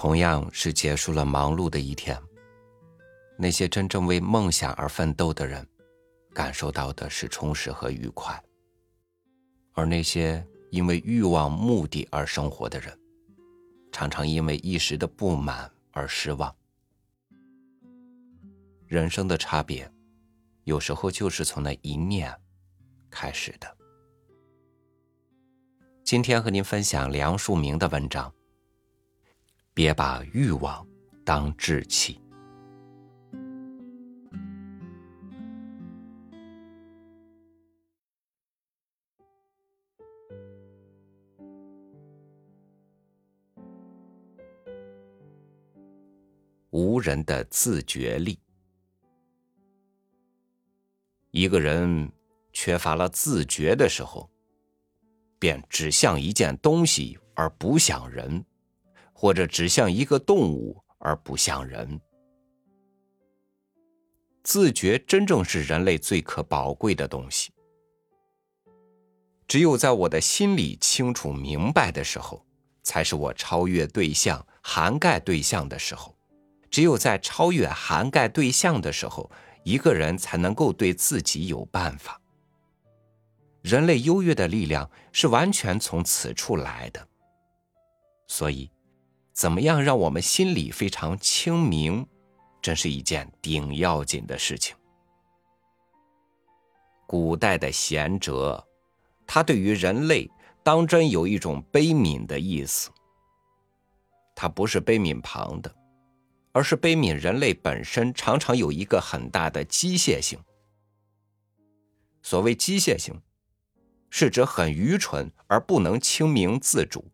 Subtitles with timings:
[0.00, 2.18] 同样是结束了忙碌的一天。
[3.36, 5.68] 那些真正为梦想而奋斗的人，
[6.32, 8.34] 感受到的是充实和愉快；
[9.74, 12.98] 而那些因为欲望、目的而生活的人，
[13.92, 16.50] 常常因为一时的不满而失望。
[18.86, 19.86] 人生的差别，
[20.64, 22.34] 有时候就是从那一念
[23.10, 23.76] 开始的。
[26.02, 28.32] 今天和您分享梁漱溟的文章：
[29.82, 30.86] 别把欲望
[31.24, 32.20] 当志气。
[46.68, 48.38] 无人的自觉力，
[51.30, 52.12] 一个人
[52.52, 54.30] 缺乏了自觉的时候，
[55.38, 58.44] 便只向一件东西而不像人，
[59.20, 62.00] 或者只像一个动物而不像人。
[64.42, 67.52] 自觉真正是人类最可宝贵的东西。
[69.46, 72.42] 只有在我的心里清楚明白的时候，
[72.82, 76.16] 才是我超越对象、涵盖对象的时候。
[76.70, 79.30] 只有在超越涵盖对象的时候，
[79.64, 82.18] 一个人才能够对自己有办法。
[83.60, 87.06] 人类优越的力量是完全从此处来的。
[88.26, 88.70] 所以，
[89.40, 92.06] 怎么样让我们心里非常清明，
[92.60, 94.76] 真是一件顶要紧的事情。
[97.06, 98.62] 古代的贤哲，
[99.26, 100.30] 他对于人类
[100.62, 102.90] 当真有一种悲悯的意思。
[104.36, 105.74] 他不是悲悯旁的。
[106.52, 110.38] 而是悲悯人类本身常常有一个很大的机械性。
[112.20, 113.18] 所谓机械性，
[114.10, 117.10] 是指很愚蠢而不能清明自主，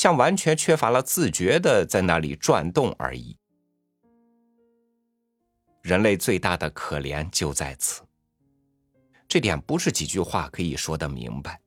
[0.00, 3.36] 像完全缺乏了自觉的在那里转动而已。
[5.82, 8.00] 人类最大的可怜就在此，
[9.28, 11.60] 这点不是几句话可以说得明白，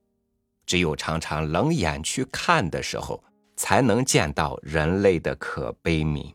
[0.66, 3.24] 只有常常冷眼去看的时候，
[3.56, 6.34] 才能见到人类的可悲悯。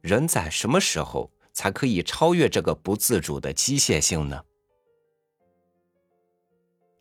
[0.00, 4.42] 人在什么时候才可以超越这个不自主的机械性呢？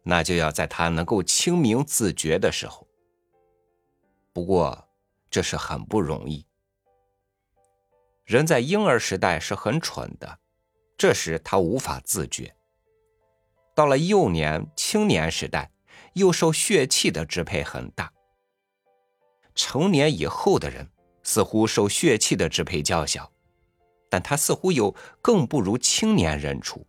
[0.03, 2.88] 那就要在他能够清明自觉的时候。
[4.34, 4.88] 不过，
[5.29, 6.45] 这是很不容易。
[8.23, 10.40] 人在婴儿时代是很蠢的，
[10.97, 12.56] 这时他无法自觉。
[13.75, 15.72] 到了幼年、青年时代，
[16.13, 18.11] 又受血气的支配很大。
[19.53, 20.90] 成年以后的人。
[21.23, 23.31] 似乎受血气的支配较小，
[24.09, 26.88] 但他似乎有更不如青年人处。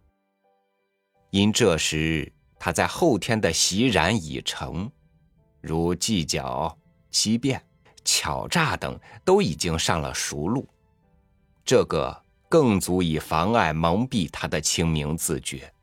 [1.29, 2.33] 因这时
[2.65, 4.89] 他在后天的习染已成，
[5.61, 6.79] 如计较、
[7.11, 7.61] 欺骗、
[8.05, 10.65] 巧诈等都已经上了熟路，
[11.65, 15.75] 这个更足以妨碍蒙蔽他的清明自觉。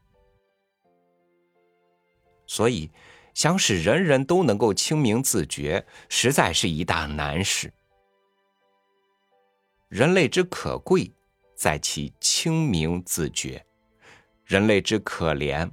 [2.48, 2.90] 所以，
[3.34, 7.74] 想使人人都能够清明自觉，实在是一大难事。
[9.90, 11.12] 人类之可贵，
[11.56, 13.62] 在其清明自觉；
[14.46, 15.70] 人类之可怜，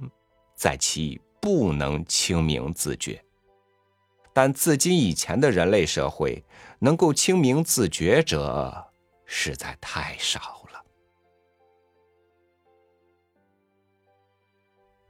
[0.57, 3.23] 在其不能清明自觉。
[4.33, 6.43] 但自今以前的人类社会，
[6.79, 8.85] 能够清明自觉者
[9.25, 10.39] 实在太少
[10.73, 10.83] 了。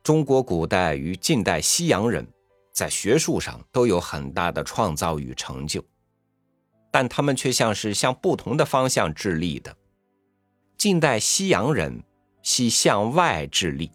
[0.04, 2.28] 中国古代与近代西洋人，
[2.72, 5.84] 在学术上都有很大的创造与成就。
[6.92, 9.76] 但他们却像是向不同的方向致力的。
[10.78, 12.04] 近代西洋人
[12.42, 13.92] 系向外致力，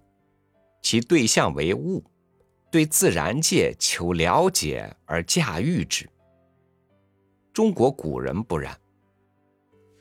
[0.83, 2.05] 其对象为物，
[2.71, 6.09] 对自然界求了解而驾驭之。
[7.53, 8.79] 中国古人不然，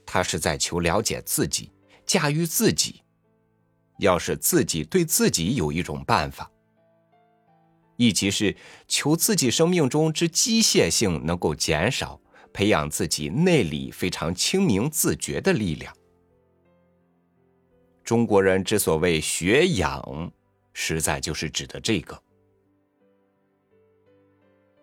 [0.06, 1.72] 他是在求了解自己，
[2.06, 3.02] 驾驭自己，
[4.00, 6.52] 要使自己对自己有一种办法，
[7.98, 8.56] 亦即是
[8.88, 12.20] 求自己生命中之机械性能够减少。
[12.54, 15.96] 培养自己内里非常清明自觉的力量。
[18.04, 20.34] 中国人之所谓学养，
[20.74, 22.22] 实在就是指的这个。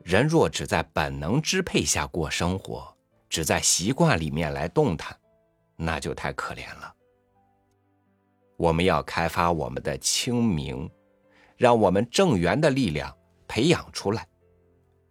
[0.05, 2.97] 人若只在本能支配下过生活，
[3.29, 5.15] 只在习惯里面来动弹，
[5.77, 6.95] 那就太可怜了。
[8.57, 10.91] 我们要开发我们的清明，
[11.57, 13.15] 让我们正源的力量
[13.47, 14.27] 培养出来。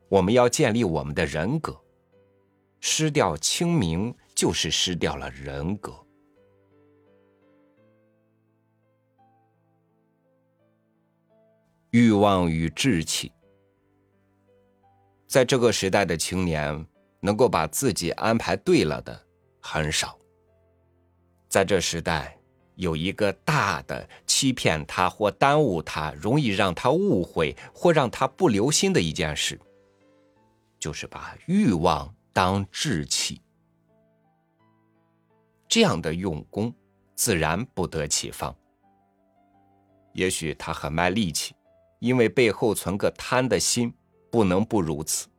[0.09, 1.79] 我们要建立我们的人格。
[2.79, 6.06] 失掉清明，就是失掉了人格。
[11.91, 13.31] 欲望与志气，
[15.25, 16.85] 在这个时代的青年，
[17.21, 19.25] 能够把自己安排对了的
[19.61, 20.19] 很少。
[21.47, 22.37] 在这时代，
[22.75, 29.57] 有一个大的欺骗他或耽误他，容易让他误会或让他不留心的一件事，
[30.77, 33.41] 就是把欲望当志气。
[35.69, 36.73] 这样的用功，
[37.15, 38.53] 自然不得其方。
[40.13, 41.55] 也许他很卖力气，
[41.99, 43.93] 因为背后存个贪的心。
[44.29, 45.29] 不能不如此。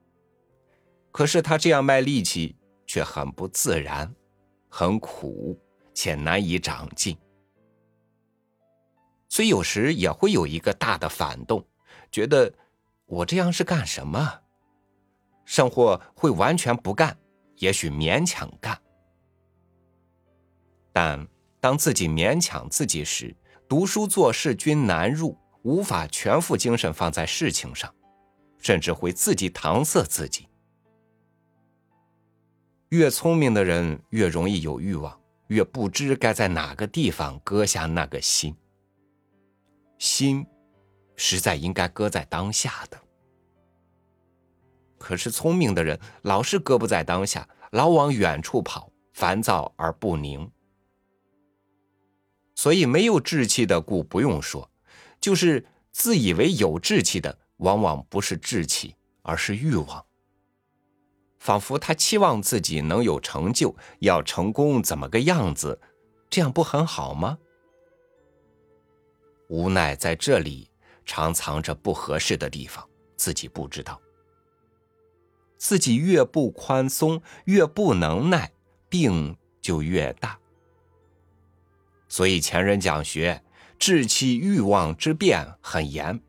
[1.12, 2.56] 可是他这样卖力气，
[2.87, 4.12] 却很不自然，
[4.69, 5.60] 很苦，
[5.93, 7.16] 且难以长进。
[9.28, 11.64] 所以有时也会有一个大的反动，
[12.10, 12.52] 觉得
[13.04, 14.40] 我这样是干什么？
[15.44, 17.16] 甚或会完全不干，
[17.56, 18.81] 也许勉强干。
[20.94, 21.28] 但
[21.61, 23.37] 当自己勉强自己时，
[23.69, 25.37] 读书做事均难入，
[25.68, 27.94] 无法全副精神放在事情上。
[28.60, 30.48] 甚至会自己搪塞自己。
[32.88, 35.16] 越聪明的人越容易有欲望，
[35.46, 38.56] 越不知该在哪个地方搁下那个心。
[39.96, 40.44] 心，
[41.14, 43.00] 实在应该搁在当下的。
[44.98, 50.50] 可是聪明的人老是搁不在当下，老往远处跑，烦躁而不宁。
[52.56, 54.68] 所以没有志气的，故不用说，
[55.20, 57.38] 就是自以为有志气的。
[57.58, 60.06] 往往不是志气，而是欲望。
[61.40, 65.80] 仿佛他期望自己能有成就，要成功怎么个样子？
[66.30, 67.36] 这样不很好吗？
[69.48, 70.70] 无奈在这里
[71.04, 74.00] 常藏着不合适的地方，自己不知道。
[75.56, 78.52] 自己越不宽松，越不能耐，
[78.88, 80.38] 病就越大。
[82.08, 83.42] 所以前人讲学，
[83.78, 86.20] 志气欲望之变很严。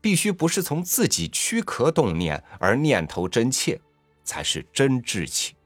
[0.00, 3.80] 必须不是从自己躯壳动念，而念头真切，
[4.22, 5.56] 才是真志气。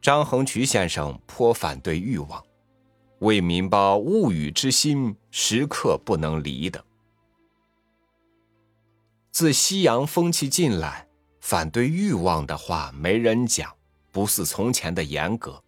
[0.00, 2.42] 张衡渠先生颇反对欲望，
[3.18, 6.82] 为民胞物欲之心时刻不能离的。
[9.32, 11.08] 自西洋风气进来，
[11.40, 13.74] 反对欲望的话没人讲，
[14.12, 15.62] 不似从前的严格。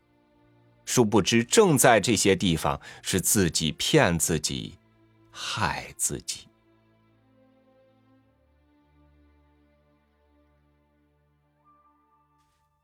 [0.84, 4.78] 殊不知，正在这些地方是自己骗自己。
[5.34, 6.46] 害自己。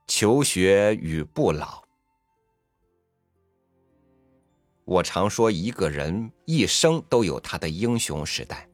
[0.07, 1.85] 求学与不老。
[4.87, 8.67] 我常说，一个人一生都有他的英雄时代，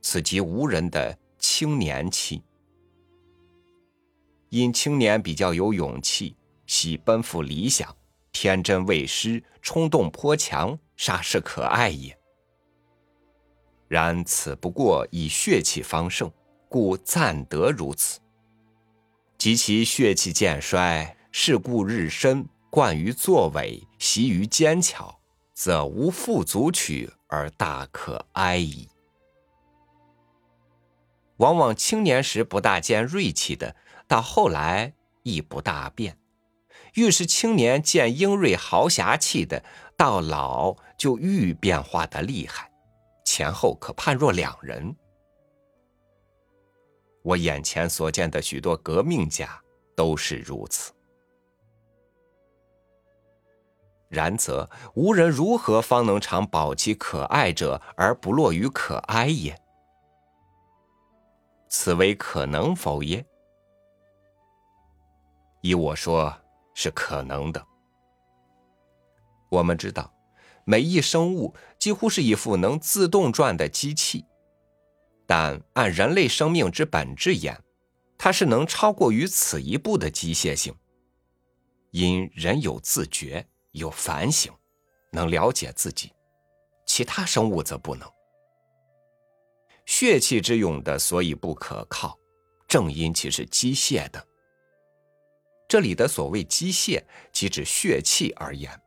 [0.00, 2.42] 此即无人的青年期。
[4.48, 6.36] 因青年比较有勇气，
[6.66, 7.96] 喜奔赴理想，
[8.32, 12.18] 天真未失，冲动颇强，煞是可爱也。
[13.88, 16.32] 然此不过以血气方盛，
[16.68, 18.20] 故暂得如此。
[19.36, 25.20] 及其血气渐衰，事故日深，惯于作伪，习于奸巧，
[25.52, 28.88] 则无复足取而大可哀矣。
[31.36, 33.74] 往往青年时不大见锐气的，
[34.06, 34.94] 到后来
[35.24, 36.14] 亦不大变；
[36.94, 39.62] 愈是青年见英锐豪侠气的，
[39.96, 42.70] 到老就愈变化的厉害。
[43.24, 44.94] 前后可判若两人。
[47.22, 49.62] 我眼前所见的许多革命家
[49.94, 50.92] 都是如此。
[54.08, 59.58] 然则无人如何方能常保其可爱者而不落于可哀也？
[61.70, 63.24] 此为可能否耶？
[65.62, 66.41] 依我说，
[66.74, 67.64] 是可能的。
[69.50, 70.12] 我们知道。
[70.64, 74.24] 每一生物几乎是一副能自动转的机器，
[75.26, 77.60] 但按人类生命之本质言，
[78.16, 80.72] 它是能超过于此一步的机械性。
[81.90, 84.52] 因人有自觉，有反省，
[85.10, 86.12] 能了解自己，
[86.86, 88.08] 其他生物则不能。
[89.84, 92.16] 血气之勇的所以不可靠，
[92.68, 94.24] 正因其是机械的。
[95.72, 97.02] 这里的所谓机械，
[97.32, 98.78] 即指血气而言。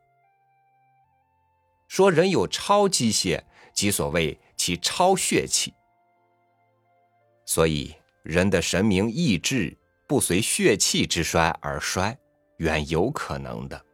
[1.88, 3.42] 说人有超机械，
[3.74, 5.74] 即所谓其超血气。
[7.44, 9.76] 所以人的神明意志
[10.06, 12.16] 不随血气之衰而衰，
[12.58, 13.84] 原有可能的。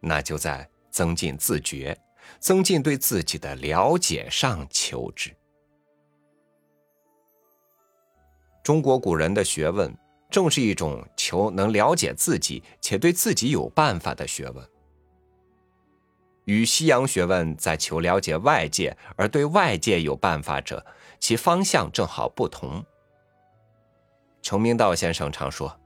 [0.00, 1.96] 那就在增进自觉、
[2.40, 5.32] 增进对自己的了解上求之。
[8.64, 9.96] 中国古人的学问，
[10.32, 14.68] 正是一种求能了解自己且对自己有办法的学问。
[16.46, 20.84] 与西洋学问在求了解外界而对外界有办法者，
[21.20, 22.84] 其方向正好不同。
[24.42, 25.78] 崇明道先生常说：“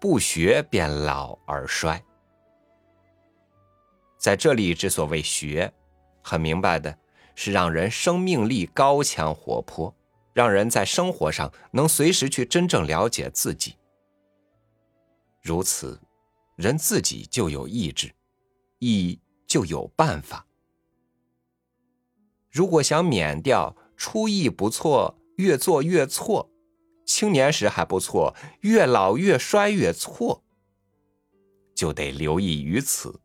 [0.00, 2.02] 不学便老而衰。”
[4.18, 5.72] 在这里之所谓学，
[6.20, 6.98] 很明白的
[7.36, 9.94] 是让人生命力高强活泼，
[10.36, 13.74] 让人在生活上能随时去真正了解自己。
[15.40, 15.98] 如此，
[16.56, 18.12] 人自己就有意志，
[18.78, 20.46] 意就有办法。
[22.50, 26.50] 如果想免掉初意不错，越做越错；
[27.06, 30.44] 青年时还不错，越老越衰越错，
[31.74, 33.22] 就得留意于此，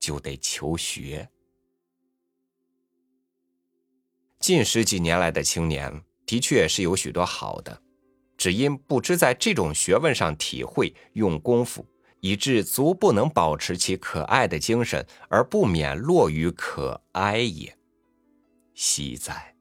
[0.00, 1.28] 就得求学。
[4.40, 7.82] 近十几年来的青年，的确是有许多好的。
[8.36, 11.86] 只因不知在这种学问上体会用功夫，
[12.20, 17.76] 以致足不能保持其可爱的精神，而不免落于可哀也。
[18.74, 19.54] 惜哉！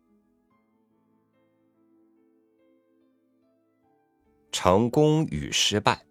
[4.52, 6.04] 成功与失败，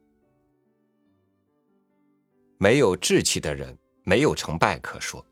[2.58, 5.24] 没有志气的人没有成败可说；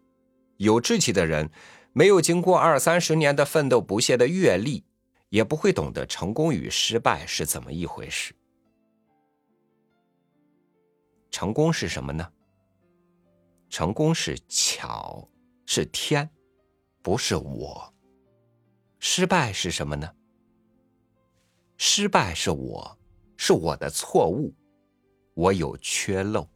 [0.57, 1.51] 有志气的人，
[1.93, 4.85] 没有经过二三十年的奋斗不懈的阅历。
[5.31, 8.35] 也不会懂得成功与失败是怎么一回事。
[11.31, 12.31] 成功是什么呢？
[13.69, 15.27] 成功是巧，
[15.65, 16.29] 是天，
[17.01, 17.95] 不是我。
[18.99, 20.13] 失败是什么呢？
[21.77, 22.99] 失败是我，
[23.37, 24.53] 是我的错误，
[25.35, 26.47] 我有缺漏。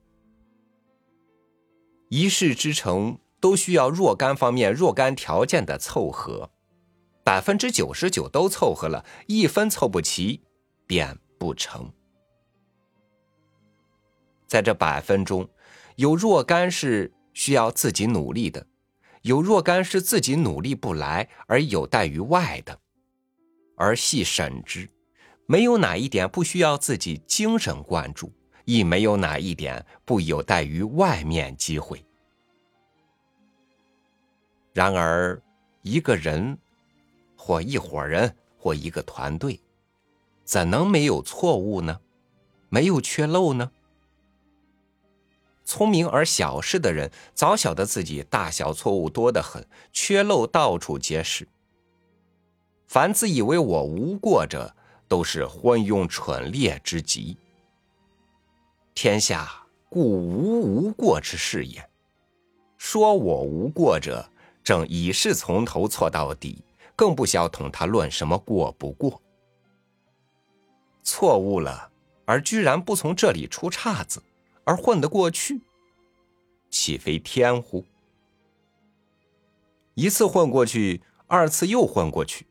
[2.11, 6.51] 一事之成都需要若干方面、若干条件的凑合。
[7.25, 10.43] 百分之九十九都凑合了，一分凑不齐，
[10.87, 11.91] 便不成。
[14.47, 15.49] 在这百分中，
[15.97, 18.67] 有若干是需要自己努力的，
[19.23, 22.79] 有若干是自己努力不来而有待于外的。
[23.77, 24.87] 而细审之，
[25.47, 28.31] 没有哪一点不需要自己精神关注，
[28.67, 32.05] 亦没有哪一点不有待于外面机会。
[34.75, 35.43] 然而，
[35.81, 36.59] 一个人。
[37.47, 39.61] 或一伙人，或一个团队，
[40.45, 42.01] 怎能没有错误呢？
[42.71, 43.71] 没有缺漏呢？
[45.63, 51.47] 聪明而小事的人，早晓得自己大小错误多得很，缺漏到处皆是。
[52.87, 54.75] 凡自以为我无过者，
[55.07, 57.37] 都是昏庸蠢劣之极。
[58.95, 61.87] 天下故无无过之事也。
[62.79, 64.31] 说我无过者，
[64.63, 66.65] 正已是从头错到底。
[66.97, 69.21] 更不晓同他论什么过不过，
[71.03, 71.91] 错误了，
[72.25, 74.23] 而居然不从这里出岔子，
[74.65, 75.61] 而混得过去，
[76.71, 77.85] 岂非天乎？
[79.95, 82.47] 一次混过去，二次又混过去，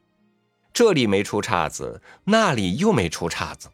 [0.72, 3.70] 这里没出岔子，那里又没出岔子，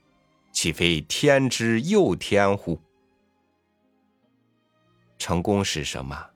[0.51, 2.79] 岂非天之又天乎？
[5.17, 6.29] 成功是什么？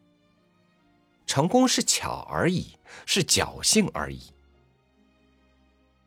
[1.25, 4.31] 成功是巧而已，是侥幸而已。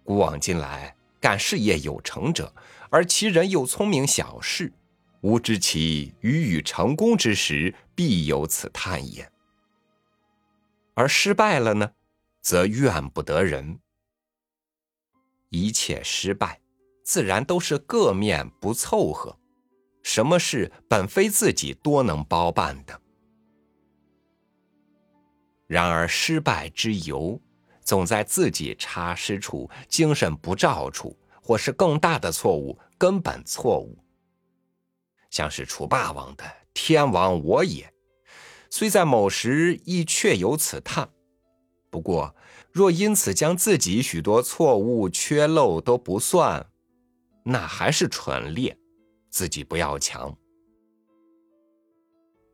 [0.04, 2.54] 古往今来，干事业有成者，
[2.90, 4.72] 而其人又聪明小事，
[5.22, 9.30] 吾知其予与成功之时，必有此叹也。
[10.94, 11.92] 而失败了呢，
[12.40, 13.80] 则怨不得人。
[15.50, 16.60] 一切失败，
[17.02, 19.38] 自然都是各面不凑合，
[20.02, 23.00] 什么事本非自己多能包办的。
[25.66, 27.40] 然而失败之由，
[27.82, 33.98] 总在自己差失处、精神不照处，或是更大的错误、根本错误。
[35.30, 37.92] 像是楚霸王的“天王我也”，
[38.70, 41.08] 虽在某时亦确有此叹。
[41.90, 42.34] 不过，
[42.72, 46.64] 若因此将自己许多错误、缺漏都不算，
[47.42, 48.76] 那还是蠢劣，
[49.30, 50.36] 自己不要强。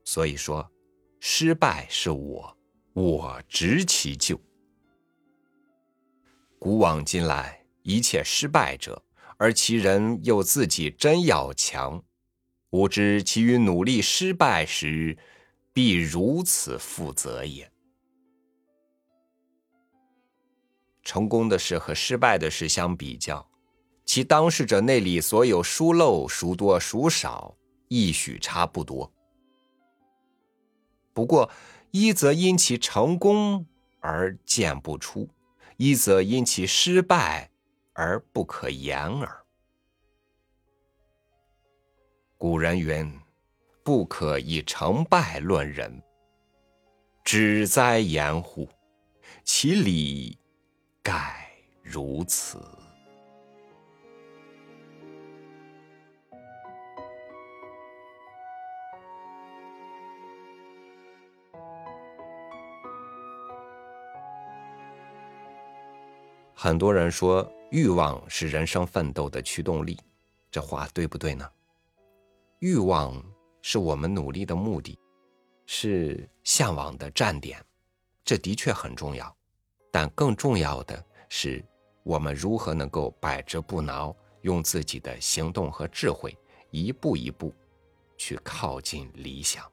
[0.05, 0.71] 所以说，
[1.21, 2.57] 失败是我。
[2.95, 4.39] 我执其咎。
[6.59, 9.03] 古往今来，一切失败者，
[9.39, 12.05] 而其人又自己真要强，
[12.71, 15.17] 吾知其于努力失败时，
[15.73, 17.73] 必如此负责也。
[21.03, 23.51] 成功的事和失败的事相比较，
[24.05, 27.57] 其当事者内里所有疏漏孰多孰少，
[27.89, 29.11] 亦许差不多。
[31.15, 31.51] 不过。
[31.93, 33.67] 一则因其成功
[34.01, 35.29] 而见不出，
[35.77, 37.51] 一则因其失败
[37.93, 39.45] 而不可言耳。
[42.39, 43.13] 古人云
[43.85, 46.03] ：“不可以成败论人。”
[47.23, 48.67] 只哉言乎！
[49.45, 50.39] 其理
[51.03, 51.47] 盖
[51.83, 52.59] 如此。
[66.63, 69.99] 很多人说欲望是人生奋斗的驱动力，
[70.49, 71.45] 这话对不对呢？
[72.61, 73.21] 欲望
[73.63, 74.97] 是我们努力的目的，
[75.67, 77.61] 是向往的站点，
[78.25, 79.37] 这的确很重要。
[79.91, 81.65] 但更重要的是，
[82.05, 86.33] 我们如何能够百折不挠，用自己的行动和智慧，
[86.71, 87.53] 一步一步
[88.17, 89.69] 去靠近理想。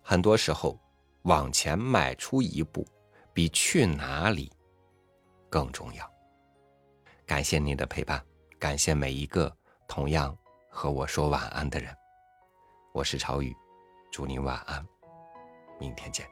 [0.00, 0.80] 很多时候，
[1.24, 2.82] 往前迈出一步，
[3.34, 4.50] 比去哪里。
[5.56, 6.12] 更重要。
[7.24, 8.22] 感谢你的陪伴，
[8.58, 9.50] 感谢每一个
[9.88, 10.36] 同样
[10.68, 11.96] 和我说晚安的人。
[12.92, 13.56] 我是朝雨，
[14.12, 14.86] 祝您晚安，
[15.80, 16.28] 明天见。